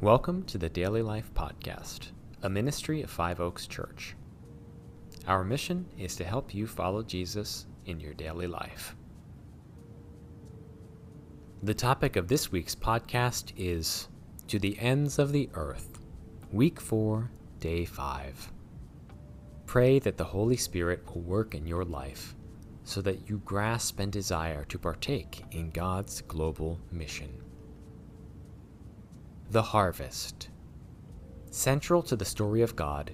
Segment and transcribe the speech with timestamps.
[0.00, 2.12] Welcome to the Daily Life Podcast,
[2.44, 4.14] a ministry of Five Oaks Church.
[5.26, 8.94] Our mission is to help you follow Jesus in your daily life.
[11.64, 14.06] The topic of this week's podcast is
[14.46, 15.98] To the Ends of the Earth,
[16.52, 18.52] Week 4, Day 5.
[19.66, 22.36] Pray that the Holy Spirit will work in your life
[22.84, 27.42] so that you grasp and desire to partake in God's global mission.
[29.50, 30.50] The Harvest.
[31.50, 33.12] Central to the story of God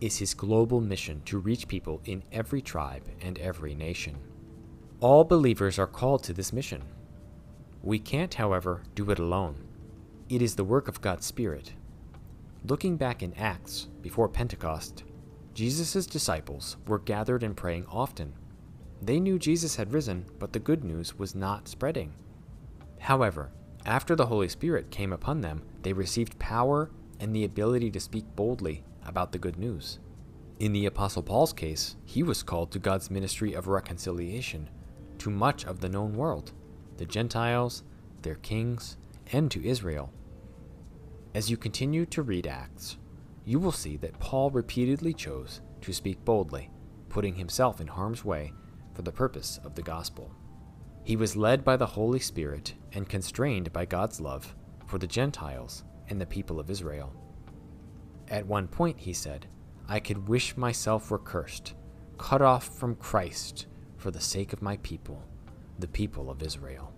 [0.00, 4.16] is his global mission to reach people in every tribe and every nation.
[4.98, 6.82] All believers are called to this mission.
[7.84, 9.64] We can't, however, do it alone.
[10.28, 11.74] It is the work of God's Spirit.
[12.64, 15.04] Looking back in Acts, before Pentecost,
[15.54, 18.32] Jesus' disciples were gathered and praying often.
[19.00, 22.12] They knew Jesus had risen, but the good news was not spreading.
[22.98, 23.52] However,
[23.86, 28.24] after the Holy Spirit came upon them, they received power and the ability to speak
[28.34, 30.00] boldly about the good news.
[30.58, 34.68] In the Apostle Paul's case, he was called to God's ministry of reconciliation
[35.18, 36.52] to much of the known world,
[36.96, 37.84] the Gentiles,
[38.22, 38.96] their kings,
[39.32, 40.12] and to Israel.
[41.34, 42.96] As you continue to read Acts,
[43.44, 46.70] you will see that Paul repeatedly chose to speak boldly,
[47.08, 48.52] putting himself in harm's way
[48.94, 50.34] for the purpose of the gospel.
[51.06, 54.54] He was led by the Holy Spirit and constrained by God's love
[54.86, 57.14] for the Gentiles and the people of Israel.
[58.28, 59.46] At one point, he said,
[59.88, 61.72] I could wish myself were cursed,
[62.18, 65.22] cut off from Christ for the sake of my people,
[65.78, 66.92] the people of Israel.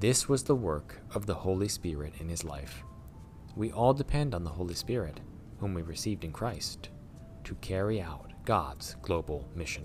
[0.00, 2.82] This was the work of the Holy Spirit in his life
[3.54, 5.20] we all depend on the Holy Spirit,
[5.58, 6.88] whom we received in Christ,
[7.44, 9.84] to carry out God's global mission.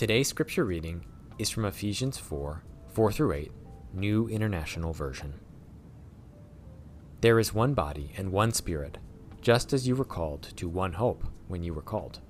[0.00, 1.04] Today's scripture reading
[1.38, 3.52] is from Ephesians 4 4 through 8,
[3.92, 5.38] New International Version.
[7.20, 8.96] There is one body and one Spirit,
[9.42, 12.20] just as you were called to one hope when you were called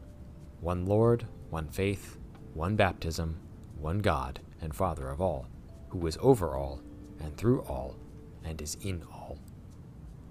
[0.61, 2.19] one Lord, one faith,
[2.55, 3.39] one baptism,
[3.79, 5.47] one God and Father of all,
[5.91, 6.83] who is over all,
[7.21, 7.95] and through all,
[8.43, 9.39] and is in all.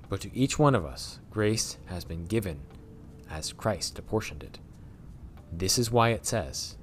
[0.09, 2.59] But to each one of us, grace has been given
[3.29, 4.59] as Christ apportioned it.
[5.53, 6.75] This is why it says,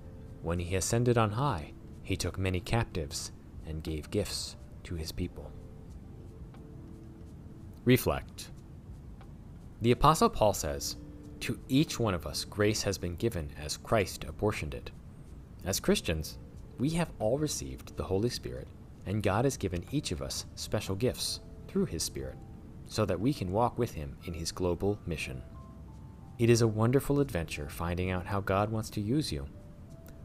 [0.46, 1.72] When he ascended on high,
[2.04, 3.32] he took many captives
[3.66, 5.50] and gave gifts to his people.
[7.84, 8.52] Reflect.
[9.82, 10.98] The Apostle Paul says,
[11.40, 14.92] To each one of us, grace has been given as Christ apportioned it.
[15.64, 16.38] As Christians,
[16.78, 18.68] we have all received the Holy Spirit,
[19.04, 22.36] and God has given each of us special gifts through his Spirit
[22.86, 25.42] so that we can walk with him in his global mission.
[26.38, 29.48] It is a wonderful adventure finding out how God wants to use you.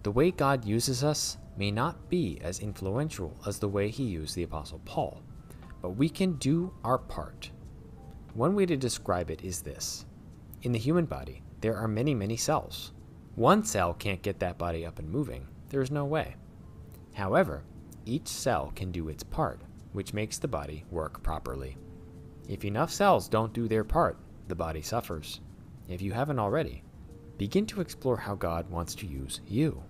[0.04, 4.36] The way God uses us may not be as influential as the way he used
[4.36, 5.22] the Apostle Paul,
[5.80, 7.52] but we can do our part.
[8.34, 10.06] One way to describe it is this
[10.64, 12.94] In the human body, there are many, many cells.
[13.36, 16.36] One cell can't get that body up and moving, there is no way.
[17.14, 17.64] However,
[18.04, 19.62] each cell can do its part,
[19.94, 21.78] which makes the body work properly.
[22.50, 24.18] If enough cells don't do their part,
[24.48, 25.42] the body suffers.
[25.88, 26.84] If you haven't already,
[27.38, 29.84] begin to explore how God wants to use you.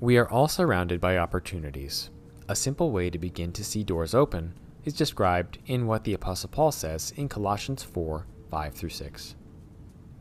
[0.00, 2.10] We are all surrounded by opportunities.
[2.48, 6.50] A simple way to begin to see doors open is described in what the Apostle
[6.50, 9.36] Paul says in Colossians 4 5 through 6.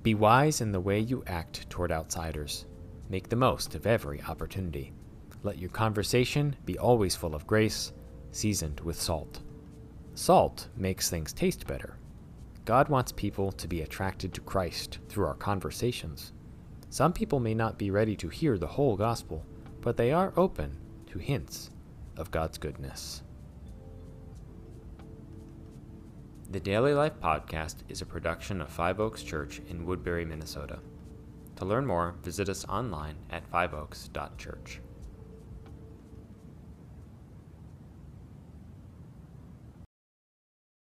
[0.02, 2.66] Be wise in the way you act toward outsiders.
[3.10, 4.94] Make the most of every opportunity.
[5.44, 7.92] Let your conversation be always full of grace,
[8.32, 9.42] seasoned with salt
[10.16, 11.98] Salt makes things taste better.
[12.64, 16.32] God wants people to be attracted to Christ through our conversations.
[16.90, 19.46] Some people may not be ready to hear the whole gospel,
[19.86, 20.76] but they are open
[21.06, 21.70] to hints
[22.18, 23.22] of God's goodness.
[26.50, 30.80] The Daily Life Podcast is a production of Five Oaks Church in Woodbury, Minnesota.
[31.58, 34.82] To learn more, visit us online at fiveoaks.church.